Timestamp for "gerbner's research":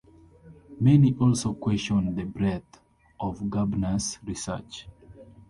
3.41-4.87